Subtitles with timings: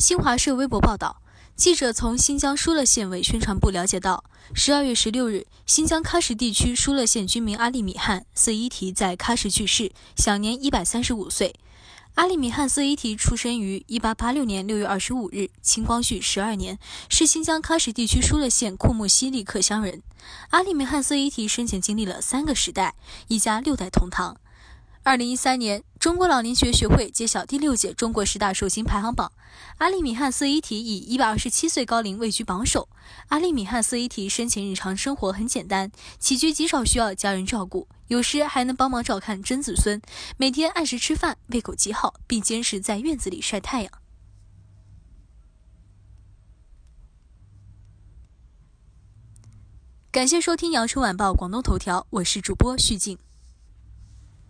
[0.00, 1.20] 新华社微博报道，
[1.56, 11.54] 记者从新疆疏勒县委宣传部了解到，十二月十六日，新疆喀什地区疏勒县居民阿利米汉色依提在喀什去世，享年一百三十五岁。
[12.14, 16.78] 阿利米汉色依提出生于一八八六年六月二十五日，清光绪十二年，
[17.10, 20.02] 是新疆喀什地区疏勒县库木西里克乡人。
[20.48, 22.94] 阿利米汉色依提生前经历了三个时代，
[23.28, 24.38] 一家六代同堂。
[25.02, 29.32] 二零一三年，中国老年学学会揭晓第六届中国十大寿星排行榜，
[29.78, 32.86] 阿利米汉色伊提以一百二十七岁高龄位居榜首。
[33.28, 40.02] 阿利米汉色伊提生前日常生活很简单，起居极少需要家人照顾，有时还能帮忙照看曾子孙，
[40.36, 43.90] 每天按时吃饭，胃口极好，并坚持在院子里晒太阳。
[50.12, 53.16] 感谢收听《羊城晚报广东头条》，我是主播徐静。